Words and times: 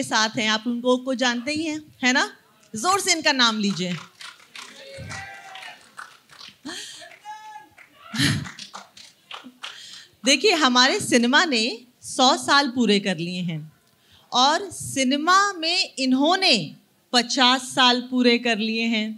के 0.00 0.04
साथ 0.04 0.36
हैं, 0.38 0.48
आप 0.48 0.64
उनको 0.66 0.96
को 0.96 1.14
जानते 1.14 1.52
ही 1.52 1.64
हैं, 1.64 1.80
है 2.04 2.12
ना? 2.12 2.30
ज़ोर 2.74 3.00
से 3.00 3.12
इनका 3.12 3.32
नाम 3.32 3.58
लीजिए। 3.58 3.94
देखिए, 10.24 10.52
हमारे 10.54 10.98
सिनेमा 11.00 11.44
ने 11.44 11.62
सौ 12.02 12.36
साल 12.36 12.68
पूरे 12.68 12.98
कर 13.00 13.16
लिए 13.18 13.40
हैं 13.42 13.60
और 14.32 14.70
सिनेमा 14.70 15.52
में 15.52 15.94
इन्होंने 15.98 16.54
पचास 17.12 17.62
साल 17.74 18.00
पूरे 18.00 18.38
कर 18.38 18.58
लिए 18.58 18.86
हैं। 18.86 19.08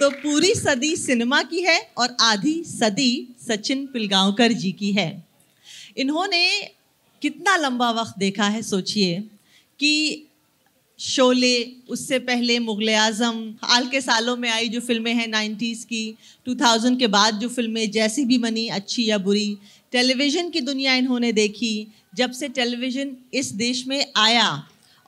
तो 0.00 0.10
पूरी 0.12 0.54
सदी 0.54 0.96
सिनेमा 0.96 1.42
की 1.42 1.62
है 1.62 1.78
और 1.98 2.16
आधी 2.22 2.62
सदी 2.64 3.12
सचिन 3.48 3.86
पिलगांवकर 3.86 4.52
जी 4.52 4.72
की 4.72 4.92
है। 4.92 5.25
इन्होंने 5.96 6.46
कितना 7.22 7.56
लंबा 7.56 7.90
वक्त 7.90 8.18
देखा 8.18 8.46
है, 8.46 8.62
सोचिए, 8.62 9.20
कि 9.80 10.22
शोले, 10.98 11.56
उससे 11.88 12.18
पहले 12.18 12.58
मुग़ल 12.58 12.90
आज़म, 12.90 13.38
हाल 13.64 13.86
के 13.88 14.00
सालों 14.00 14.36
में 14.36 14.48
आई 14.50 14.68
जो 14.68 14.80
फ़िल्में 14.80 15.12
हैं 15.14 15.26
नाइन्टीज़ 15.28 15.84
की 15.86 16.04
2000 16.46 16.98
के 16.98 17.06
बाद 17.06 17.40
जो 17.40 17.48
फ़िल्में 17.48 17.90
जैसी 17.90 18.24
भी 18.24 18.38
बनी, 18.38 18.66
अच्छी 18.68 19.04
या 19.04 19.18
बुरी, 19.18 19.56
टेलीविज़न 19.92 20.48
की 20.50 20.60
दुनिया 20.60 20.94
इन्होंने 20.94 21.32
देखी, 21.32 21.86
जब 22.14 22.30
से 22.32 22.48
टेलीविज़न 22.48 23.16
इस 23.34 23.52
देश 23.54 23.86
में 23.86 24.06
आया, 24.16 24.48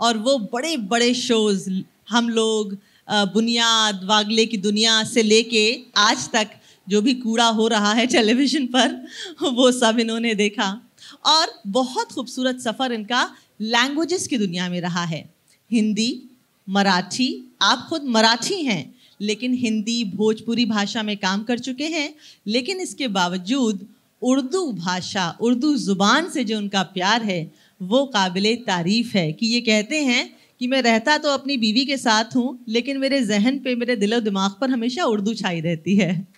और 0.01 0.19
वो 0.19 0.39
बड़े 0.53 0.77
बड़े 0.77 1.13
शोज़, 1.15 1.71
हम 2.11 2.29
लोग 2.29 2.77
बुनियाद, 3.09 4.05
वागले 4.05 4.47
की 4.47 4.57
दुनिया 4.59 5.03
से 5.05 5.23
लेके 5.23 5.67
आज 5.97 6.29
तक 6.31 6.51
जो 6.89 7.03
भी 7.03 7.15
कूड़ा 7.15 7.47
हो 7.47 7.69
रहा 7.69 7.93
है 7.93 8.07
टेलीविज़न 8.07 8.67
पर, 8.67 9.07
वो 9.43 9.73
सब 9.73 9.99
इन्होंने 10.01 10.35
देखा। 10.35 10.91
और 11.27 11.47
बहुत 11.67 12.13
खूबसूरत 12.13 12.61
सफ़र 12.61 12.93
इनका 12.93 13.31
लैंग्वेजेस 13.61 14.27
की 14.27 14.39
दुनिया 14.39 14.69
में 14.69 14.81
रहा 14.81 15.05
है। 15.05 15.35
हिंदी, 15.73 16.23
मराठी, 16.69 17.53
आप 17.63 17.87
खुद 17.89 18.05
मराठी 18.05 18.63
हैं, 18.63 18.95
लेकिन 19.21 19.55
हिंदी, 19.55 20.05
भोजपुरी 20.05 20.65
भाषा 20.65 21.03
में 21.03 21.17
काम 21.17 21.43
कर 21.43 21.59
चुके 21.59 21.85
हैं। 21.85 22.15
लेकिन 22.47 22.81
इसके 22.81 23.09
बावजूद 23.09 23.87
उर्दू 24.23 24.73
भाषा, 24.73 25.39
उर्दू 25.41 25.77
ज़ुबान 25.77 26.31
से 26.31 26.45
जो 26.45 26.59
उनका 26.59 26.83
प्यार 26.83 27.23
है, 27.23 27.53
वो 27.83 28.07
काबिल 28.07 28.57
तारीफ़ 28.57 29.17
है 29.17 29.33
कि 29.33 29.47
ये 29.47 29.61
कहते 29.61 30.05
हैं 30.05 30.39
कि 30.61 30.67
मैं 30.67 30.83
रहता 30.83 31.19
तो 31.19 31.29
अपनी 31.29 31.57
बीवी 31.57 31.85
के 31.87 31.97
साथ 31.97 32.25
हूँ, 32.37 32.65
लेकिन 32.69 32.99
मेरे 32.99 33.23
जहन 33.23 33.59
पे, 33.59 33.75
मेरे 33.75 33.97
दिलो 33.97 34.21
दिमाग 34.21 34.55
पर 34.61 34.71
हमेशा 34.71 35.05
उर्दू 35.05 35.35
छाई 35.35 35.61
रहती 35.61 35.97
है। 35.97 36.29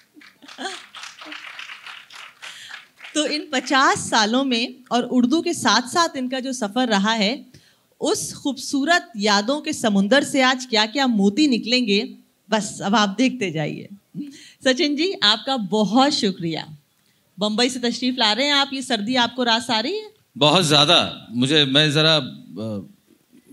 तो 3.14 3.26
इन 3.26 3.46
पचास 3.52 4.08
सालों 4.10 4.44
में 4.44 4.74
और 4.92 5.04
उर्दू 5.04 5.40
के 5.42 5.54
साथ 5.54 5.88
साथ 5.88 6.16
इनका 6.16 6.40
जो 6.40 6.52
सफ़र 6.52 6.88
रहा 6.88 7.12
है 7.12 7.46
उस 8.00 8.32
खूबसूरत 8.34 9.10
यादों 9.16 9.60
के 9.60 9.72
समुंदर 9.72 10.24
से 10.24 10.42
आज 10.42 10.66
क्या 10.66 10.84
क्या 10.86 11.06
मोती 11.06 11.46
निकलेंगे 11.48 12.02
बस 12.48 12.78
अब 12.82 12.94
आप 12.94 13.14
देखते 13.18 13.50
जाइए। 13.50 13.88
सचिन 14.64 14.96
जी 14.96 15.12
आपका 15.22 15.56
बहुत 15.56 16.12
शुक्रिया। 16.12 16.66
बम्बई 17.38 17.68
से 17.68 17.80
तशरीफ़ 17.80 18.16
ला 18.16 18.32
रहे 18.32 18.46
हैं 18.46 18.54
आप 18.54 18.70
ये 18.72 18.82
सर्दी 18.82 19.14
आपको 19.16 19.42
रास 19.42 19.70
आ 19.70 19.80
रही 19.80 19.98
है? 19.98 20.10
बहुत 20.38 20.64
ज़्यादा। 20.64 21.28
मुझे 21.34 21.64
मैं 21.64 21.90
ज़रा 21.90 22.18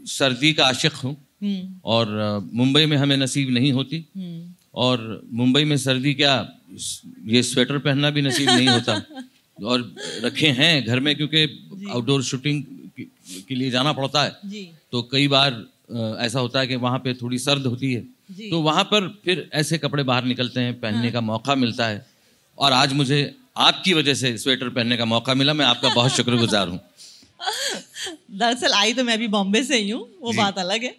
सर्दी 0.08 0.54
का 0.54 0.66
आशिक 0.66 0.94
हूँ। 0.94 1.14
हम्म। 1.44 1.80
और 1.86 2.50
मुंबई 2.54 2.86
में 2.86 2.98
हमें 2.98 3.18
नसीब 3.18 3.50
नहीं 3.50 3.72
होती। 3.72 4.06
हम्म। 4.18 4.54
और 4.76 5.22
मुंबई 5.34 5.64
में 5.64 5.78
सर्दी 5.78 6.14
क्या 6.14 6.36
ये 7.26 7.44
स्वेटर 7.44 7.78
पहनना 7.78 8.10
भी 8.10 8.22
नसीब 8.22 8.50
नहीं 8.50 8.68
होता। 8.68 9.02
और 9.66 9.96
रखे 10.24 10.48
हैं 10.48 10.86
घर 10.86 11.00
में 11.00 11.16
क्योंकि 11.16 11.44
आउटडोर 11.92 12.24
शूटिंग 12.24 12.64
के 13.48 13.56
लिए 13.56 13.72
जाना 13.72 13.94
पड़ता 13.94 14.24
है। 14.24 14.36
जी। 14.46 14.72
तो 14.92 15.02
कई 15.12 15.28
बार 15.28 15.66
ऐसा 16.20 16.40
होता 16.40 16.60
है 16.60 16.68
कि 16.68 16.76
वहाँ 16.76 17.00
पे 17.00 17.14
थोड़ी 17.14 17.38
सर्द 17.40 17.66
होती 17.66 17.94
है। 17.94 18.02
तो 18.50 18.62
वहाँ 18.62 18.84
पर 18.84 19.08
फिर 19.26 19.50
ऐसे 19.54 19.78
कपड़े 19.78 20.04
बाहर 20.04 20.24
निकलते 20.24 20.60
हैं 20.62 20.80
पहनने 20.80 21.04
हाँ। 21.04 21.12
का 21.12 21.22
मौका 21.22 21.56
मिलता 21.56 21.88
है। 21.88 22.06
और 22.58 22.74
आज 22.74 22.94
मुझे 22.94 23.36
आपकी 23.58 23.94
वजह 23.94 24.14
से 24.14 24.38
स्वेटर 24.38 24.70
पहनने 24.70 24.98
का 24.98 25.06
मौका 25.06 25.34
मिला 25.34 25.54
मैं 25.54 25.66
आपका 25.66 25.94
बहुत 25.94 26.12
शुक्रगुजार 26.18 26.68
हूँ। 26.68 26.80
दरअसल 28.32 28.74
आई 28.74 28.94
तो 28.94 29.04
मैं 29.04 29.18
भी 29.20 29.28
बॉम्बे 29.28 29.64
से 29.64 29.78
ही 29.78 29.90
हूँ 29.90 30.02
वो 30.22 30.34
बात 30.34 30.58
अलग 30.60 30.84
है। 30.84 30.96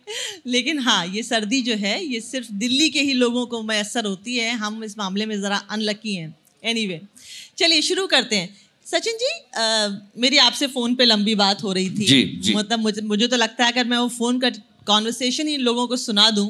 लेकिन 0.47 0.79
हाँ 0.79 1.07
ये 1.07 1.23
सर्दी 1.23 1.61
जो 1.63 1.75
है 1.77 2.05
ये 2.05 2.21
सिर्फ़ 2.21 2.53
दिल्ली 2.55 2.89
के 2.91 3.01
ही 3.01 3.13
लोगों 3.15 3.47
को 3.47 3.63
मैसर 3.63 4.07
होती 4.07 4.37
है 4.37 4.53
हम 4.57 4.83
इस 4.85 4.99
मामले 4.99 5.27
में 5.27 5.41
ज़रा 5.41 5.57
अनलकी 5.71 6.15
हैं। 6.15 6.35
एनीवे 6.63 6.95
anyway, 6.95 7.59
चलिए 7.59 7.83
शुरू 7.83 8.07
करते 8.07 8.37
हैं। 8.37 8.57
सचिन 8.87 9.17
जी 9.17 9.33
आ, 9.57 9.89
मेरी 10.19 10.37
आपसे 10.39 10.67
फ़ोन 10.67 10.95
पे 10.95 11.05
लंबी 11.05 11.35
बात 11.35 11.63
हो 11.63 11.73
रही 11.73 11.91
थी। 11.91 12.07
जी, 12.07 12.23
जी. 12.43 12.55
मतलब 12.55 12.79
मुझे 12.79 13.03
मुझे 13.03 13.27
तो 13.27 13.37
लगता 13.37 13.65
है 13.65 13.73
अगर 13.73 13.85
मैं 13.85 13.99
वो 13.99 14.09
फ़ोन 14.09 14.39
का 14.41 14.51
कॉन्वर्सेशन 14.87 15.49
ही 15.49 15.57
लोगों 15.59 15.87
को 15.89 15.97
सुना 15.97 16.31
दूँ 16.31 16.49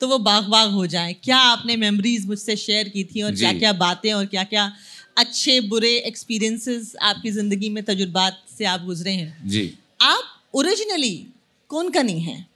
तो 0.00 0.08
वो 0.08 0.18
बाग 0.18 0.44
बाग 0.44 0.70
हो 0.70 0.86
जाए। 0.86 1.12
क्या 1.24 1.36
आपने 1.36 1.76
मेमोरीज 1.76 2.26
मुझसे 2.26 2.56
शेयर 2.56 2.88
की 2.88 3.04
थी 3.04 3.22
और 3.22 3.34
क्या 3.34 3.52
क्या 3.52 3.72
बातें 3.74 4.12
और 4.12 4.26
क्या 4.26 4.44
क्या 4.44 4.70
अच्छे 5.18 5.60
बुरे 5.68 5.94
एक्सपीरियंसेस 6.06 6.94
आपकी 7.02 7.30
ज़िंदगी 7.30 7.68
में 7.68 7.82
तजुर्बात 7.84 8.42
से 8.58 8.64
आप 8.64 8.84
गुजरे 8.84 9.12
हैं? 9.12 9.48
जी। 9.48 9.62
ओरिजिनली 10.56 11.14
कनी 11.70 12.18
हैं। 12.20 12.46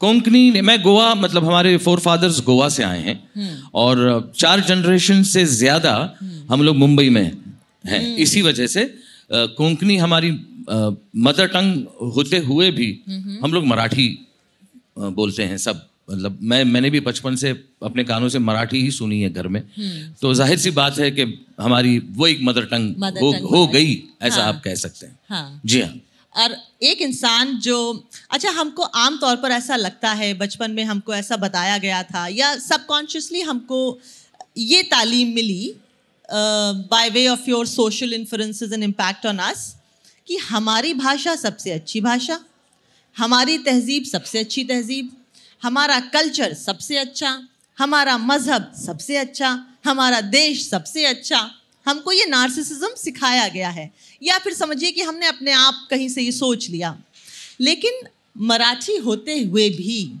कोंकणी 0.00 0.60
मैं 0.60 0.80
गोवा 0.82 1.14
मतलब 1.14 1.44
हमारे 1.44 1.76
फोर 1.78 2.00
फादर्स 2.00 2.40
गोवा 2.44 2.68
से 2.68 2.82
आए 2.82 3.00
हैं। 3.02 3.16
हम्म। 3.36 3.68
और 3.74 4.32
चार 4.36 4.60
जनरेशन 4.60 5.22
से 5.24 5.44
ज़्यादा 5.44 5.94
हम्म। 6.20 6.52
हम 6.52 6.62
लोग 6.62 6.76
मुंबई 6.76 7.08
में 7.10 7.22
हैं। 7.22 8.00
हम्म। 8.00 8.16
इसी 8.18 8.42
वजह 8.42 8.66
से 8.66 8.84
कोंकणी 9.32 9.96
हमारी 9.96 10.30
मदर 11.18 11.46
टंग 11.48 12.12
होते 12.14 12.38
हुए 12.44 12.70
भी 12.70 12.88
हम 13.42 13.52
लोग 13.52 13.66
मराठी 13.66 14.08
बोलते 14.98 15.42
हैं 15.42 15.56
सब। 15.58 15.86
मतलब 16.10 16.38
मैं 16.42 16.62
मैंने 16.64 16.90
भी 16.90 17.00
बचपन 17.02 17.36
से 17.36 17.50
अपने 17.82 18.04
कानों 18.04 18.28
से 18.28 18.38
मराठी 18.40 18.80
ही 18.82 18.90
सुनी 18.92 19.20
है 19.20 19.30
घर 19.32 19.48
में। 19.48 19.62
तो 20.20 20.34
ज़ाहिर 20.34 20.58
सी 20.58 20.70
बात 20.72 20.98
है 20.98 21.10
कि 21.10 21.22
हमारी 21.60 21.98
वो 21.98 22.26
एक 22.26 22.38
मदर 22.42 22.64
टंग 22.64 22.94
मदर 22.98 23.20
हो, 23.20 23.32
टंग 23.32 23.46
हो 23.46 23.66
गई 23.66 24.02
ऐसा 24.22 24.40
हाँ, 24.40 24.48
आप 24.48 24.60
कह 24.64 24.74
सकते 24.76 25.06
हैं। 25.06 25.18
हाँ, 25.30 25.60
जी 25.66 25.80
हाँ। 25.80 25.94
और 26.36 26.56
एक 26.82 27.02
इंसान 27.02 27.54
जो 27.60 27.76
अच्छा 28.30 28.50
हमको 28.50 28.82
आम 28.82 29.16
तौर 29.18 29.36
पर 29.36 29.50
ऐसा 29.52 29.76
लगता 29.76 30.12
है, 30.12 30.32
बचपन 30.34 30.70
में 30.70 30.84
हमको 30.84 31.14
ऐसा 31.14 31.36
बताया 31.36 31.78
गया 31.78 32.02
था, 32.04 32.26
या 32.28 32.54
सबकॉन्शियसली 32.58 33.40
हमको 33.42 33.98
ये 34.58 34.82
तालीम 34.84 35.34
मिली 35.34 35.74
by 36.28 37.10
way 37.10 37.26
of 37.28 37.48
your 37.50 37.66
social 37.66 38.12
influences 38.14 38.72
and 38.72 38.82
impact 38.84 39.26
on 39.26 39.38
us 39.40 39.74
कि 40.28 40.36
हमारी 40.38 40.94
भाषा 40.94 41.34
सबसे 41.36 41.70
अच्छी 41.72 42.00
भाषा, 42.00 42.38
हमारी 43.16 43.58
तहजीब 43.58 44.04
सबसे 44.04 44.38
अच्छी 44.38 44.64
तहजीब, 44.64 45.10
हमारा 45.62 46.00
कल्चर 46.14 46.54
सबसे 46.56 46.96
अच्छा 46.98 47.30
हमारा 47.78 48.16
मज़हब 48.18 48.72
सबसे 48.76 49.16
अच्छा 49.16 49.48
हमारा 49.84 50.20
देश 50.22 50.68
सबसे 50.68 51.04
अच्छा। 51.06 51.40
हमको 51.86 52.12
ये 52.12 52.26
नार्सिसिज्म 52.26 52.88
सिखाया 52.96 53.48
गया 53.48 53.68
है। 53.68 53.94
या 54.22 54.38
फिर 54.38 54.54
समझिए 54.54 54.90
कि 54.90 55.02
हमने 55.02 55.26
अपने 55.26 55.52
आप 55.52 55.86
कहीं 55.90 56.08
से 56.08 56.22
ये 56.22 56.32
सोच 56.32 56.70
लिया। 56.70 57.02
लेकिन 57.60 57.92
मराठी 58.38 58.96
होते 58.96 59.38
हुए 59.38 59.70
भी 59.70 60.12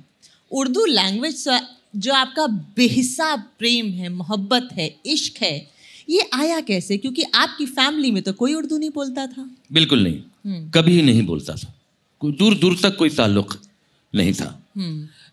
उर्दू 0.52 0.84
लैंग्वेज 0.84 1.48
जो 1.96 2.12
आपका 2.12 2.46
बेहिसाब 2.46 3.50
प्रेम 3.58 3.90
है 3.90 4.08
मोहब्बत 4.08 4.68
है 4.72 4.96
इश्क 5.06 5.42
है 5.42 5.70
ये 6.08 6.30
आया 6.32 6.60
कैसे? 6.60 6.98
क्योंकि 6.98 7.22
आपकी 7.22 7.66
फैमिली 7.66 8.10
में 8.10 8.22
तो 8.22 8.32
कोई 8.32 8.54
उर्दू 8.54 8.78
नहीं 8.78 8.90
बोलता 8.90 9.26
था। 9.26 9.50
बिल्कुल 9.72 10.02
नहीं। 10.02 10.20
हम्म। 10.46 10.70
कभी 10.70 11.02
नहीं 11.02 11.22
बोलता 11.22 11.54
था। 11.54 11.74
दूर 12.24 12.54
दूर 12.54 12.78
तक 12.82 12.96
कोई 12.96 13.10
ताल्लुक 13.10 13.62
नहीं 14.14 14.32
था। 14.34 14.65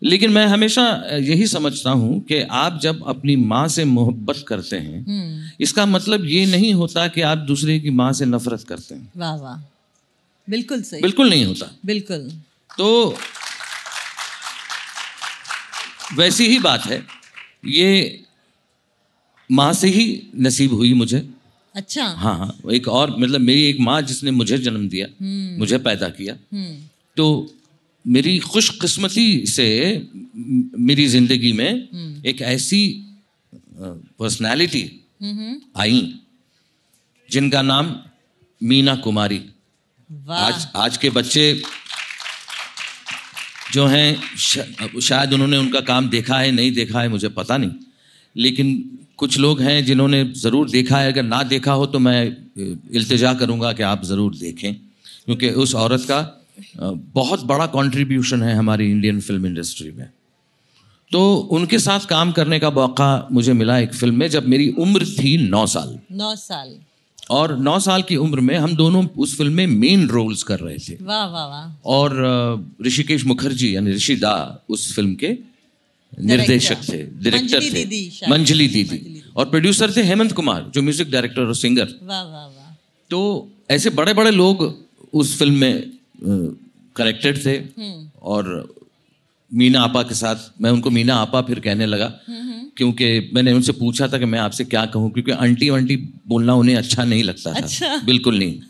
लेकिन 0.02 0.30
मैं 0.30 0.46
हमेशा 0.46 1.02
यही 1.12 1.46
समझता 1.46 1.90
हूँ 1.90 2.20
कि 2.20 2.40
आप 2.40 2.80
जब 2.82 3.04
अपनी 3.06 3.36
माँ 3.36 3.68
से 3.68 3.84
मोहब्बत 3.84 4.44
करते 4.48 4.76
हैं 4.76 5.06
हम्म। 5.06 5.50
इसका 5.60 5.86
मतलब 5.86 6.24
ये 6.24 6.46
नहीं 6.46 6.74
होता 6.74 7.08
कि 7.08 7.20
आप 7.20 7.38
दूसरे 7.38 7.80
की 7.80 7.90
माँ 7.90 8.12
से 8.12 8.24
नफरत 8.24 8.62
करते 8.62 8.94
हैं। 8.94 9.12
वाह 9.16 9.36
वाह। 9.36 9.56
बिल्कुल 10.50 10.82
सही। 10.82 11.02
बिल्कुल 11.02 11.30
नहीं 11.30 11.44
होता। 11.44 11.76
बिल्कुल। 11.86 12.32
तो 12.78 13.18
वैसी 16.14 16.46
ही 16.46 16.58
बात 16.58 16.86
है। 16.86 17.06
ये 17.66 18.20
माँ 19.52 19.72
से 19.72 19.88
ही 19.88 20.26
नसीब 20.38 20.72
हुई 20.72 20.94
मुझे। 20.94 21.28
अच्छा। 21.74 22.04
हाँ 22.04 22.38
हाँ। 22.38 22.58
एक 22.72 22.88
और 22.88 23.16
मतलब 23.18 23.40
मेरी 23.40 23.64
एक 23.64 23.76
माँ 23.80 24.02
जिसने 24.02 24.30
मुझे 24.30 24.58
जन्म 24.58 24.88
दिया 24.88 25.06
हम्म। 25.20 25.58
मुझे 25.58 25.78
पैदा 25.78 26.08
किया। 26.08 26.34
हम्म। 26.52 26.76
तो 27.16 27.54
मेरी 28.04 28.38
खुशकस्मती 28.38 29.46
से 29.46 29.66
मेरी 30.78 31.06
ज़िंदगी 31.06 31.52
में 31.52 31.70
हम्म। 31.92 32.22
एक 32.28 32.40
ऐसी 32.42 32.82
पर्सनालिटी 34.20 34.82
आई 35.76 36.00
जिनका 37.28 37.62
नाम 37.62 37.94
मीना 38.60 38.94
कुमारी। 38.96 39.40
आज 40.30 40.66
आज 40.76 40.96
के 40.96 41.10
बच्चे 41.10 41.62
जो 43.72 43.86
हैं 43.86 44.38
शायद 44.38 45.32
उन्होंने 45.32 45.56
उनका 45.56 45.80
काम 45.82 46.08
देखा 46.08 46.38
है 46.38 46.50
नहीं 46.50 46.72
देखा 46.72 47.00
है 47.00 47.08
मुझे 47.08 47.28
पता 47.30 47.56
नहीं। 47.56 47.72
लेकिन 48.36 48.68
कुछ 49.16 49.38
लोग 49.38 49.60
हैं 49.60 49.84
जिन्होंने 49.84 50.24
ज़रूर 50.36 50.70
देखा 50.70 50.98
है 50.98 51.12
अगर 51.12 51.22
ना 51.22 51.42
देखा 51.42 51.72
हो 51.72 51.86
तो 51.86 51.98
मैं 51.98 52.20
इल्तजा 52.94 53.34
करूँगा 53.34 53.72
कि 53.72 53.82
आप 53.84 54.04
ज़रूर 54.04 54.34
देखें 54.36 54.74
क्योंकि 54.74 55.50
उस 55.64 55.74
औरत 55.74 56.04
का 56.10 56.20
बहुत 56.78 57.44
बड़ा 57.44 57.66
कंट्रीब्यूशन 57.68 58.42
है 58.42 58.54
हमारी 58.54 58.90
इंडियन 58.90 59.20
फ़िल्म 59.20 59.46
इंडस्ट्री 59.46 59.90
में। 59.90 60.08
तो 61.12 61.34
उनके 61.52 61.78
साथ 61.78 62.06
काम 62.06 62.32
करने 62.32 62.58
का 62.58 62.70
मौका 62.70 63.28
मुझे 63.32 63.52
मिला 63.52 63.78
एक 63.78 63.94
फ़िल्म 63.94 64.14
में 64.14 64.28
जब 64.30 64.46
मेरी 64.48 64.68
उम्र 64.78 65.06
थी 65.08 65.36
नौ 65.48 65.66
साल। 65.66 65.98
नौ 66.12 66.34
साल। 66.36 66.74
और 67.30 67.56
नौ 67.58 67.78
साल 67.80 68.02
की 68.02 68.16
उम्र 68.16 68.40
में 68.40 68.56
हम 68.56 68.74
दोनों 68.76 69.04
उस 69.18 69.36
फ़िल्म 69.38 69.52
में 69.52 69.66
मेन 69.66 70.06
रोल्स 70.08 70.42
कर 70.42 70.60
रहे 70.60 70.78
थे। 70.78 70.96
वाह 71.02 71.26
वाह 71.26 71.46
वाह। 71.46 71.70
और 71.86 72.66
ऋषिकेश 72.86 73.24
मुखर्जी 73.26 73.74
यानी 73.76 73.92
ऋषि 73.92 74.16
दा 74.16 74.34
उस 74.68 74.94
फ़िल्म 74.96 75.14
के 75.14 75.36
निर्देशक 76.22 76.82
थे 76.88 77.02
डायरेक्टर 77.22 77.62
थे। 77.64 78.30
मंजली 78.30 78.68
दीदी। 78.68 79.22
और 79.36 79.50
प्रोड्यूसर 79.50 79.92
थे 79.96 80.02
हेमंत 80.02 80.32
कुमार 80.32 80.70
जो 80.74 80.82
म्यूज़िक 80.82 81.10
डायरेक्टर 81.10 81.42
और 81.42 81.54
सिंगर 81.54 81.88
वाह 82.02 82.22
वाह 82.22 82.46
वाह। 82.46 82.72
तो 83.10 83.48
ऐसे 83.70 83.90
बड़े 83.92 84.14
बड़े 84.14 84.30
लोग 84.30 84.72
उस 85.14 85.38
फ़िल्म 85.38 85.54
में 85.54 85.90
कनेक्टेड 86.22 87.44
थे 87.46 87.58
और 88.22 88.48
मीना 89.50 89.80
आपा 89.82 90.02
के 90.02 90.14
साथ 90.14 90.36
मैं 90.62 90.70
उनको 90.70 90.90
मीना 90.90 91.14
आपा 91.16 91.40
फिर 91.42 91.60
कहने 91.60 91.86
लगा 91.86 92.12
क्योंकि 92.76 93.30
मैंने 93.34 93.52
उनसे 93.52 93.72
पूछा 93.72 94.08
था 94.08 94.18
कि 94.18 94.24
मैं 94.24 94.38
आपसे 94.38 94.64
क्या 94.64 94.84
कहूँ 94.86 95.10
क्योंकि 95.10 95.30
आंटी 95.32 95.68
वंटी 95.70 95.96
बोलना 96.28 96.54
उन्हें 96.54 96.76
अच्छा 96.76 97.04
नहीं 97.04 97.22
लगता 97.24 97.52
था। 97.52 97.58
अच्छा। 97.58 97.96
बिल्कुल 98.04 98.38
नहीं। 98.38 98.60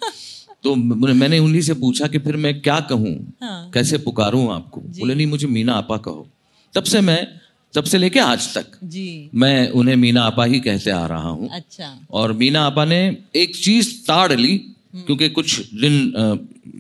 तो 0.65 0.75
मैंने 0.75 1.39
उन्हीं 1.39 1.63
से 1.63 1.75
पूछा 1.75 2.07
कि 2.07 2.19
फिर 2.19 2.37
मैं 2.37 2.61
क्या 2.61 2.79
कहूँ? 2.81 3.15
हाँ। 3.43 3.71
कैसे 3.75 3.99
पुकारूँ 3.99 4.51
आपको? 4.55 4.81
बोले 4.81 5.15
नहीं 5.15 5.27
मुझे 5.27 5.47
मीना 5.47 5.73
आपा 5.75 5.97
कहो। 5.97 6.27
तब 6.75 6.85
से 6.85 7.01
मैं 7.01 7.27
तब 7.75 7.85
से 7.85 7.99
लेके 7.99 8.21
आज 8.21 8.53
तक 8.55 8.79
जी। 8.85 9.31
मैं 9.35 9.69
उन्हें 9.71 9.97
मीना 9.97 10.23
आपा 10.23 10.45
ही 10.45 10.61
कहते 10.61 10.91
आ 10.91 11.07
रहा 11.07 11.29
हूँ। 11.29 11.49
अच्छा। 11.53 11.99
और 12.11 12.33
मीना 12.33 12.63
आपा 12.63 12.85
ने 12.85 13.01
एक 13.37 13.57
चीज़ 13.57 13.93
ताड़ 14.07 14.33
ली 14.33 14.57
क्योंकि 14.97 15.29
कुछ 15.29 15.61
दिन 15.75 15.95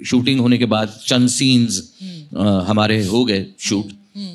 शूटिंग 0.07 0.41
होने 0.41 0.59
के 0.59 0.67
बाद 0.67 0.89
चंद 1.07 1.29
सीन्स 1.29 1.83
हमारे 2.69 3.05
हो 3.07 3.25
गए 3.25 3.47
शूट 3.61 3.93
हम्म। 4.17 4.33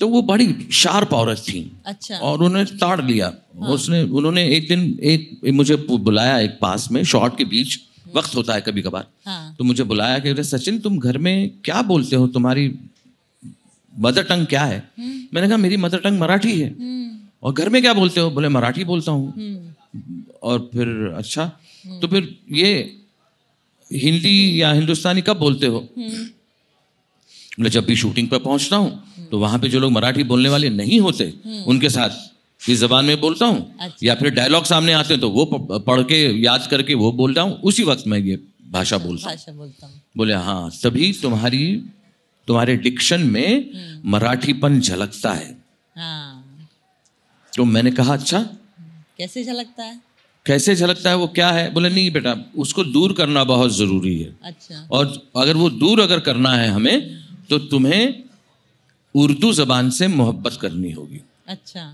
तो 0.00 0.08
वो 0.08 0.22
बड़ी 0.22 0.48
शार्प 0.72 1.12
औरत 1.12 1.38
थी। 1.38 1.60
अच्छा। 1.86 2.16
और 2.18 2.42
उन्होंने 2.42 2.70
ताड़ 2.78 3.00
लिया। 3.04 3.26
हाँ। 3.60 3.68
उसने 3.68 4.02
उन्होंने 4.02 4.44
एक 4.56 4.68
दिन 4.68 4.80
एक 5.02 5.50
मुझे 5.54 5.76
बुलाया 5.90 6.38
एक 6.40 6.58
पास 6.60 6.88
में 6.92 7.02
शॉर्ट 7.04 7.36
के 7.38 7.44
बीच 7.44 7.78
वक्त 8.14 8.34
होता 8.36 8.54
है 8.54 8.60
कभी 8.60 8.82
कभार 8.82 9.06
हाँ। 9.26 9.54
तो 9.58 9.64
मुझे 9.64 9.84
बुलाया 9.84 10.18
कि 10.18 10.28
"अरे 10.28 10.44
सचिन 10.44 10.78
तुम 10.78 10.98
घर 10.98 11.18
में 11.18 11.50
क्या 11.64 11.82
बोलते 11.82 12.16
हो? 12.16 12.26
तुम्हारी 12.28 12.66
मदर 13.98 14.22
टंग 14.22 14.46
क्या 14.46 14.64
है? 14.64 14.78
मैंने 15.34 15.48
कहा 15.48 15.56
मेरी 15.56 15.76
मदर 15.76 15.98
टंग 15.98 16.18
मराठी 16.20 16.52
है। 16.60 16.74
और 17.42 17.52
घर 17.52 17.68
में 17.68 17.80
क्या 17.82 17.92
बोलते 17.94 18.20
हो? 18.20 18.30
बोले 18.30 18.48
मराठी 18.48 18.84
बोलता 18.84 19.12
हूँ। 19.12 19.74
और 20.42 20.68
फिर 20.72 20.88
अच्छा। 21.16 21.44
तो 22.02 22.08
फिर 22.08 22.36
ये 22.52 22.72
हिंदी 23.90 24.60
या 24.60 24.72
हिंदुस्तानी 24.72 25.22
कब 25.22 25.36
बोलते 25.38 25.66
हो? 25.66 25.80
बोले 27.58 27.70
जब 27.70 27.84
भी 27.86 27.96
शूटिंग 27.96 28.28
पर 28.28 28.38
पहुँचता 28.38 28.76
हूँ 28.76 29.28
तो 29.30 29.38
वहाँ 29.38 29.58
पे 29.58 29.68
जो 29.68 29.80
लोग 29.80 29.92
मराठी 29.92 30.22
बोलने 30.32 30.48
वाले 30.48 30.68
नहीं 30.70 30.98
होते 31.00 31.32
उनके 31.66 31.90
साथ 31.90 32.68
इस 32.70 32.78
जबान 32.80 33.04
में 33.04 33.20
बोलता 33.20 33.46
हूँ 33.46 33.90
या 34.02 34.14
फिर 34.14 34.30
डायलॉग 34.34 34.64
सामने 34.64 34.92
आते 34.92 35.14
हैं 35.14 35.20
तो 35.20 35.30
वो 35.30 35.44
पढ़ 35.86 36.02
के 36.10 36.18
याद 36.42 36.66
करके 36.70 36.94
वो 36.94 37.10
बोलता 37.12 37.42
हूँ 37.42 37.58
उसी 37.70 37.84
वक्त 37.84 38.04
मैं 38.06 38.18
ये 38.18 38.38
भाषा 38.72 38.98
बोलता 38.98 39.28
हूँ। 39.28 39.36
भाषा 39.36 39.52
बोलता 39.52 39.86
हूँ। 39.86 40.00
बोले 40.16 40.34
हाँ 40.34 40.70
तभी 40.82 41.12
तुम्हारी 41.22 41.64
तुम्हारे 42.48 42.76
डिक्शन 42.76 43.20
में 43.30 43.70
मराठीपन 44.06 44.80
झलकता 44.80 45.32
है। 45.32 45.50
हाँ। 45.96 46.68
तो 47.52 47.64
मैंने 47.64 47.90
कहा 47.90 48.12
अच्छा। 48.12 48.40
कैसे 49.18 49.44
झलकता 49.44 49.84
है? 49.84 50.00
कैसे 50.46 50.74
झलकता 50.74 51.10
है 51.10 51.16
वो 51.16 51.26
क्या 51.28 51.50
है? 51.50 51.72
बोले 51.72 51.88
नहीं 51.88 52.10
बेटा 52.10 52.34
उसको 52.56 52.84
दूर 52.84 53.12
करना 53.12 53.44
बहुत 53.44 53.70
ज़रूरी 53.72 54.20
है। 54.20 54.36
अच्छा। 54.44 54.88
और 54.92 55.30
अगर 55.36 55.56
वो 55.56 55.70
दूर 55.70 56.00
अगर 56.00 56.20
करना 56.20 56.50
है 56.50 56.68
हमें 56.68 57.20
तो 57.50 57.58
तुम्हें 57.58 58.22
उर्दू 59.14 59.52
जबान 59.52 59.90
से 59.90 60.08
मोहब्बत 60.08 60.58
करनी 60.62 60.90
होगी। 60.92 61.20
अच्छा। 61.48 61.92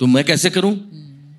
तो 0.00 0.06
मैं 0.06 0.24
कैसे 0.24 0.50
करूँ? 0.50 0.72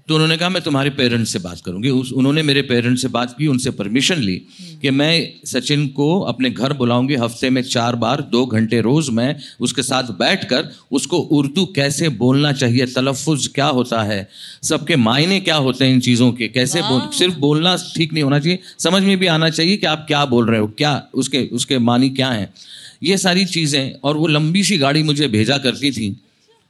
तो 0.10 0.16
उन्होंने 0.16 0.36
कहा 0.38 0.50
मैं 0.50 0.62
तुम्हारे 0.64 0.90
पेरेंट्स 0.90 1.32
से 1.34 1.40
बात 1.40 1.60
करूँगी। 1.62 1.90
उस 1.90 2.12
उन्होंने 2.12 2.42
मेरे 2.44 2.62
पेरेंट्स 2.62 3.02
से 3.02 3.08
बात 3.08 3.36
की 3.38 3.48
उनसे 3.48 3.72
परमिशन 3.72 4.20
ली 4.20 4.36
कि 4.82 4.90
मैं 4.92 5.12
सचिन 5.46 5.88
को 5.88 6.08
अपने 6.22 6.50
घर 6.50 6.74
बुलाऊँगी 6.74 7.16
हफ़्ते 7.16 7.50
में 7.50 7.62
चार 7.62 7.96
बार 7.96 8.22
दो 8.32 8.46
घंटे 8.46 8.80
रोज 8.82 9.10
मैं 9.10 9.36
उसके 9.60 9.84
साथ 9.84 10.04
बैठकर 10.20 10.70
उसको 10.92 11.18
उर्दू 11.18 11.66
कैसे 11.66 12.10
बोलना 12.18 12.54
चाहिए 12.54 12.86
तलफ़ुज़ 12.86 13.48
क्या 13.50 13.66
होता 13.66 14.02
है 14.04 14.28
सबके 14.64 14.96
मायने 14.96 15.40
क्या 15.40 15.56
होते 15.58 15.86
हैं 15.86 15.94
इन 15.94 16.00
चीज़ों 16.00 16.32
के 16.32 16.48
कैसे 16.48 16.82
बोल 16.82 17.02
सिर्फ़ 17.18 17.36
बोलना 17.40 17.76
ठीक 17.96 18.14
नहीं 18.14 18.24
होना 18.24 18.40
चाहिए 18.40 18.60
समझ 18.80 19.02
में 19.04 19.18
भी 19.18 19.28
आना 19.28 19.50
चाहिए 19.50 19.78
कि 19.78 19.86
आप 19.86 20.06
क्या 20.08 20.26
बोल 20.26 20.50
रहे 20.50 20.60
हो 20.60 20.68
क्या 20.78 21.02
उसके 21.14 21.44
उसके 21.54 21.78
मानी 21.80 22.10
क्या 22.10 22.30
हैं। 22.30 22.54
ये 23.04 23.18
सारी 23.18 23.46
चीज़ें 23.46 23.94
और 24.04 24.18
वो 24.18 24.28
लंबी 24.28 24.64
सी 24.64 24.78
गाड़ी 24.78 25.04
मुझे 25.04 25.28
भेजा 25.28 25.58
करती 25.58 25.92
थी। 25.92 26.10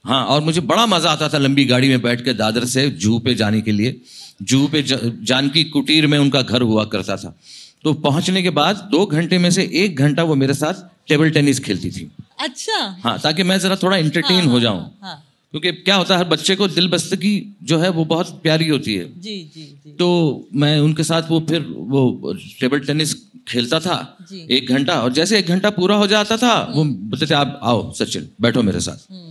हाँ 0.04 0.24
और 0.24 0.40
मुझे 0.40 0.60
बड़ा 0.60 0.86
मज़ा 0.86 1.10
आता 1.10 1.28
था 1.28 1.38
लंबी 1.38 1.64
गाड़ी 1.64 1.88
में 1.88 2.02
बैठ 2.02 2.24
के 2.24 2.32
दादर 2.32 2.64
से 2.64 2.90
जू 2.90 3.18
पे 3.18 3.34
जाने 3.34 3.60
के 3.60 3.72
लिए। 3.72 4.00
जू 4.42 4.68
पे 4.68 4.82
ज- 4.82 5.18
जानकी 5.22 5.64
कुटीर 5.64 6.06
में 6.06 6.18
उनका 6.18 6.42
घर 6.42 6.62
हुआ 6.62 6.84
करता 6.84 7.16
था। 7.16 7.36
तो 7.84 7.92
पहुँचने 7.92 8.42
के 8.42 8.50
बाद 8.50 8.88
दो 8.90 9.06
घंटे 9.06 9.38
में 9.38 9.50
से 9.50 9.70
एक 9.72 9.96
घंटा 9.96 10.22
वो 10.22 10.34
मेरे 10.34 10.54
साथ 10.54 10.74
टेबल 11.08 11.30
टेनिस 11.30 11.60
खेलती 11.60 11.90
थी। 11.90 12.10
अच्छा। 12.38 13.00
हाँ 13.04 13.18
ताकि 13.18 13.42
मैं 13.42 13.58
जरा 13.58 13.76
थोड़ा 13.76 13.96
इंटरटेन 13.96 14.40
हाँ, 14.40 14.46
हो 14.46 14.60
जाऊँ। 14.60 14.98
हाँ 15.02 15.26
क्योंकि 15.50 15.72
क्या 15.72 15.96
होता 15.96 16.14
है 16.14 16.20
हर 16.20 16.28
बच्चे 16.28 16.56
को 16.56 16.68
दिल 16.68 16.88
बस्तगी 16.88 17.56
जो 17.62 17.78
है 17.78 17.88
वो 17.88 18.04
बहुत 18.04 18.40
प्यारी 18.42 18.68
होती 18.68 18.94
है। 18.94 19.20
जी 19.20 19.50
जी 19.54 19.80
जी। 19.84 19.90
तो 19.90 20.48
मैं 20.54 20.80
उनके 20.80 21.04
साथ 21.04 21.22
वो 21.28 21.40
फिर 21.40 21.60
वो 21.78 22.34
टेबल 22.60 22.80
टेनिस 22.80 23.14
खेलता 23.48 23.80
था। 23.80 24.18
एक 24.50 24.66
घंटा 24.68 25.02
और 25.02 25.12
जैसे 25.12 25.38
एक 25.38 25.46
घंटा 25.46 25.70
पूरा 25.70 25.96
हो 25.96 26.06
जाता 26.06 26.36
था 26.36 26.72
वो 26.74 26.84
बोलते 26.84 27.26
थे 27.26 27.34
आप 27.34 27.60
आओ 27.62 27.92
सचिन 27.92 28.28
बैठो 28.40 28.62
मेरे 28.62 28.80
साथ। 28.80 29.12
हम्म। 29.12 29.29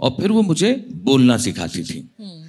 और 0.00 0.10
फिर 0.20 0.32
वो 0.32 0.42
मुझे 0.42 0.72
बोलना 1.04 1.36
सिखाती 1.36 1.82
थी। 1.82 1.98
हम्म। 2.20 2.48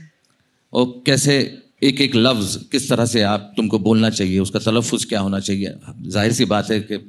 और 0.73 1.01
कैसे 1.05 1.35
एक 1.83 2.01
एक 2.01 2.15
लफ्ज 2.15 2.59
किस 2.71 2.89
तरह 2.89 3.05
से 3.05 3.21
आप 3.21 3.53
तुमको 3.57 3.79
बोलना 3.79 4.09
चाहिए 4.09 4.39
उसका 4.39 4.59
तलफ़ुज़ 4.59 5.05
क्या 5.07 5.19
होना 5.19 5.39
चाहिए? 5.39 5.73
ज़ाहिर 6.07 6.33
सी 6.33 6.45
बात 6.45 6.71
है 6.71 6.79
कि 6.79 6.99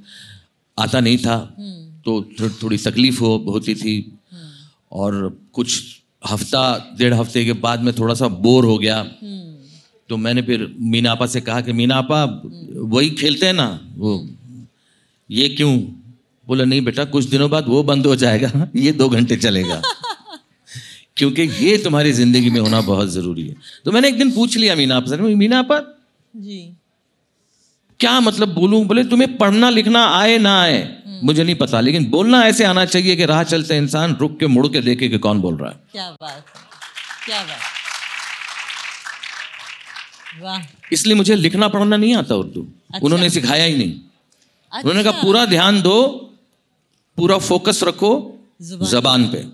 आता 0.79 1.01
नहीं 1.01 1.19
था 1.19 1.37
तो 2.05 2.23
थो, 2.41 2.49
थोड़ी 2.63 2.77
तकलीफ़ 2.77 3.21
हो 3.21 3.37
होती 3.49 3.75
थी। 3.75 3.95
और 4.93 5.39
कुछ 5.53 5.83
हफ़्ता 6.29 6.63
डेढ़ 6.99 7.15
हफ़्ते 7.15 7.45
के 7.45 7.53
बाद 7.53 7.81
में 7.81 7.93
थोड़ा 7.95 8.15
सा 8.15 8.29
बोर 8.29 8.65
हो 8.65 8.79
गया। 8.79 9.03
तो 10.09 10.17
मैंने 10.17 10.43
फिर 10.43 10.75
मीना 10.81 11.13
आपा 11.13 11.27
से 11.27 11.41
कहा 11.41 11.61
कि 11.61 11.73
मीना 11.73 11.97
आपा 11.97 12.25
वही 12.95 13.11
खेलते 13.11 13.47
हैं 13.47 13.53
ना? 13.53 13.69
वो 13.97 14.29
ये 15.31 15.49
क्यों? 15.49 15.79
बोला 16.47 16.65
नहीं 16.65 16.81
बेटा 16.85 17.05
कुछ 17.05 17.25
दिनों 17.25 17.51
बाद 17.51 17.69
वो 17.69 17.83
बंद 17.83 18.07
हो 18.07 18.17
जाएगा 18.17 18.69
ये 18.77 18.93
दो 18.93 19.09
घंटे 19.09 19.37
चलेगा। 19.37 19.83
क्योंकि 21.17 21.43
ये 21.43 21.77
तुम्हारी 21.79 22.13
ज़िंदगी 22.13 22.51
में 22.51 22.61
होना 22.61 22.81
बहुत 22.83 23.09
ज़रूरी 23.11 23.47
है। 23.49 23.55
तो 23.85 23.93
मैंने 23.93 24.09
एक 24.09 24.19
दिन 24.19 24.31
पूछ 24.31 24.57
लिया 24.57 24.75
मीना 24.77 24.97
आपा 24.97 25.11
से 25.11 25.17
मीना 25.17 25.59
आपा 25.59 25.79
जी। 26.35 26.61
क्या 28.01 28.19
मतलब 28.21 28.55
बोलूँ? 28.55 28.85
बोले 28.85 29.05
तुम्हें 29.05 29.37
पढ़ना 29.39 29.69
लिखना 29.71 30.05
आए 30.11 30.39
ना 30.39 30.61
आए 30.61 30.79
मुझे 31.25 31.43
नहीं 31.45 31.55
पता 31.57 31.81
लेकिन 31.81 32.05
बोलना 32.11 32.43
ऐसे 32.45 32.65
आना 32.65 32.85
चाहिए 32.85 33.17
कि 33.17 33.25
राह 33.27 33.43
चलते 33.45 33.77
इंसान 33.77 34.17
रुक 34.21 34.39
के 34.41 34.47
मुड़ 34.47 34.67
के 34.69 34.81
देखे 34.81 35.09
कि 35.09 35.19
कौन 35.19 35.41
बोल 35.41 35.57
रहा 35.57 35.71
है। 35.71 35.77
क्या 35.93 36.11
बात 36.13 36.45
क्या 37.27 37.43
बात 37.43 37.71
वाह। 40.43 40.63
इसलिए 40.93 41.15
मुझे 41.17 41.35
लिखना 41.37 41.69
पढ़ना 41.69 41.97
नहीं 41.97 42.15
आता 42.17 42.35
उर्दू। 42.35 42.61
अच्छा। 42.61 43.05
उन्होंने 43.05 43.29
सिखाया 43.31 43.65
ही 43.65 43.77
नहीं। 43.77 43.93
अच्छा। 43.93 44.79
उन्होंने 44.81 45.03
कहा 45.05 45.23
पूरा 45.23 45.45
ध्यान 45.47 45.81
दो 45.83 45.97
पूरा 47.19 47.39
फोकस 47.41 47.81
रखो 47.85 48.11
ज़ुबान। 48.63 48.89
जबान 48.91 49.27
पे। 49.29 49.45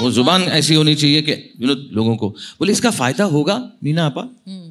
वो 0.00 0.10
ज़ुबान 0.10 0.42
ऐसी 0.42 0.74
होनी 0.74 0.94
चाहिए 0.94 1.22
कि 1.22 1.32
यू 1.32 1.66
नो 1.68 1.74
लोगों 1.92 2.16
को। 2.16 2.28
बोले 2.28 2.72
इसका 2.72 2.90
फ़ायदा 2.90 3.24
होगा? 3.24 3.56
मीना 3.84 4.06
आपा? 4.06 4.20
हम्म। 4.20 4.70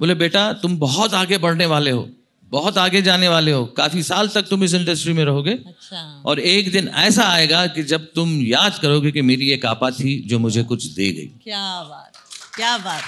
बोले 0.00 0.14
बेटा 0.14 0.52
तुम 0.52 0.76
बहुत 0.78 1.14
आगे 1.14 1.38
बढ़ने 1.38 1.66
वाले 1.66 1.90
हो 1.90 2.08
बहुत 2.52 2.76
आगे 2.78 3.00
जाने 3.02 3.28
वाले 3.28 3.52
हो 3.52 3.64
काफ़ी 3.66 4.02
साल 4.02 4.28
तक 4.28 4.42
तुम 4.42 4.64
इस 4.64 4.74
इंडस्ट्री 4.74 5.12
में 5.12 5.24
रहोगे। 5.24 5.50
अच्छा। 5.50 6.22
और 6.26 6.40
एक 6.40 6.70
दिन 6.72 6.88
ऐसा 6.88 7.24
आएगा 7.24 7.66
कि 7.66 7.82
जब 7.82 8.04
तुम 8.14 8.40
याद 8.42 8.78
करोगे 8.82 9.12
कि 9.12 9.22
मेरी 9.22 9.50
एक 9.50 9.66
आपा 9.66 9.90
थी 9.90 10.18
जो 10.28 10.38
मुझे 10.38 10.62
कुछ 10.62 10.84
दे 10.84 11.10
गई। 11.12 11.26
क्या 11.44 11.82
बात 11.82 12.12
क्या 12.56 12.76
बात। 12.78 13.02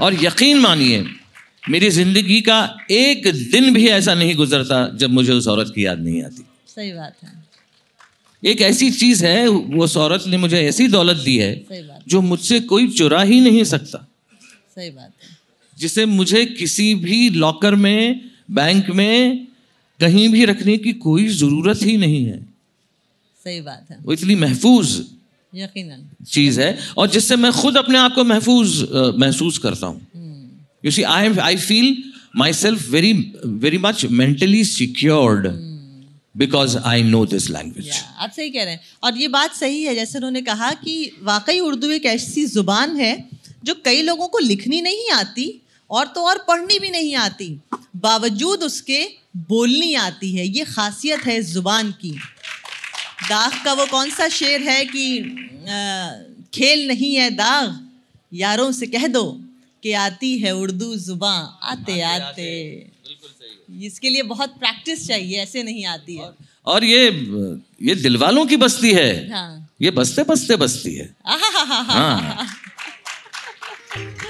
और 0.00 0.24
यकीन 0.24 0.58
मानिए 0.58 1.04
मेरी 1.64 1.90
ज़िंदगी 1.90 2.40
का 2.40 2.58
एक 2.90 3.26
दिन 3.52 3.72
भी 3.74 3.88
ऐसा 3.88 4.14
नहीं 4.14 4.34
गुजरता 4.36 4.86
जब 4.96 5.10
मुझे 5.10 5.32
उस 5.32 5.48
औरत 5.48 5.72
की 5.74 5.86
याद 5.86 6.00
नहीं 6.00 6.22
आती। 6.22 6.46
सही 6.68 6.92
बात 6.92 7.16
है। 7.24 7.37
एक 8.42 8.60
ऐसी 8.60 8.90
चीज़ 8.90 9.24
है 9.26 9.48
वो 9.48 9.84
उस 9.84 9.96
औरत 9.96 10.24
ने 10.26 10.36
मुझे 10.36 10.60
ऐसी 10.62 10.88
दौलत 10.88 11.16
दी 11.16 11.36
है 11.36 11.52
जो 12.08 12.20
मुझसे 12.20 12.60
कोई 12.60 12.88
चुरा 12.88 13.22
ही 13.22 13.40
नहीं 13.40 13.64
सकता। 13.64 13.98
सही 14.74 14.90
बात 14.90 15.12
है। 15.22 15.36
जिसे 15.78 16.06
मुझे 16.06 16.44
किसी 16.46 16.94
भी 16.94 17.28
लॉकर 17.30 17.74
में 17.74 18.20
बैंक 18.50 18.90
में 18.90 19.46
कहीं 20.00 20.28
भी 20.28 20.44
रखने 20.44 20.76
की 20.78 20.92
कोई 20.92 21.28
ज़रूरत 21.28 21.82
ही 21.82 21.96
नहीं 21.96 22.24
है। 22.24 22.38
सही 23.44 23.60
बात 23.60 23.86
है। 23.90 23.96
वो 24.02 24.12
इतनी 24.12 24.34
महफूज 24.34 25.04
यकीनन। 25.52 26.24
चीज़ 26.24 26.60
है 26.60 26.78
और 26.98 27.08
जिससे 27.10 27.36
मैं 27.36 27.52
खुद 27.52 27.76
अपने 27.76 27.98
आप 27.98 28.14
को 28.14 28.24
महफूज 28.24 28.86
महसूस 29.18 29.58
करता 29.58 29.86
हूँ। 29.86 30.06
You 30.84 30.90
see 30.90 31.02
I 31.02 31.36
I 31.38 31.56
feel 31.56 31.96
myself 32.52 32.90
very 32.90 33.12
very 33.44 33.78
much 33.78 34.04
mentally 34.04 34.64
secured 34.64 35.46
because 36.34 36.76
I 36.78 37.02
know 37.02 37.24
this 37.26 37.48
language 37.50 37.90
आप 38.18 38.30
सही 38.30 38.50
कह 38.50 38.64
रहे 38.64 38.74
हैं। 38.74 38.80
और 39.02 39.16
ये 39.16 39.28
बात 39.28 39.54
सही 39.54 39.82
है 39.82 39.94
जैसे 39.94 40.18
उन्होंने 40.18 40.42
कहा 40.42 40.70
कि 40.74 40.94
वाकई 41.22 41.58
उर्दू 41.60 41.90
एक 41.90 42.06
ऐसी 42.06 42.44
ज़ुबान 42.46 42.96
है 42.96 43.28
जो 43.64 43.74
कई 43.84 44.02
लोगों 44.02 44.28
को 44.28 44.38
लिखनी 44.38 44.80
नहीं 44.80 45.10
आती 45.10 45.62
और 45.90 46.06
तो 46.06 46.22
और 46.22 46.44
पढ़नी 46.48 46.78
भी 46.78 46.90
नहीं 46.90 47.14
आती। 47.14 47.48
बावजूद 47.96 48.62
उसके 48.62 49.02
बोलनी 49.48 49.94
आती 49.94 50.32
है। 50.34 50.46
ये 50.46 50.64
खासियत 50.64 51.24
है 51.26 51.36
इस 51.38 51.46
ज़ुबान 51.46 51.90
की। 51.92 52.10
दाग 53.28 53.52
का 53.64 53.72
वो 53.72 53.86
कौन 53.86 54.10
सा 54.10 54.28
शेर 54.28 54.62
है 54.62 54.84
कि 54.84 55.18
आ, 55.18 56.10
खेल 56.54 56.86
नहीं 56.88 57.14
है 57.14 57.30
दाग? 57.30 57.88
यारों 58.32 58.70
से 58.72 58.86
कह 58.86 59.06
दो 59.06 59.24
कि 59.82 59.92
आती 59.92 60.38
है 60.38 60.54
उर्दू 60.56 60.94
ज़ुबान। 60.96 61.58
आते 61.62 62.00
आते, 62.00 62.24
आते। 62.24 62.90
इसके 63.70 64.08
लिए 64.10 64.22
बहुत 64.22 64.48
प्रैक्टिस 64.58 65.06
चाहिए 65.08 65.38
ऐसे 65.38 65.62
नहीं 65.62 65.86
आती 65.86 66.16
है। 66.16 66.30
और 66.66 66.84
ये 66.84 67.08
ये 67.82 67.94
दिलवालों 67.94 68.46
की 68.46 68.56
बस्ती 68.56 68.92
है। 68.92 69.30
हाँ। 69.32 69.68
ये 69.82 69.90
बसते 69.90 70.22
बसते 70.22 70.56
बस्ती 70.56 70.94
है 70.94 71.14
हाँ। 71.26 72.46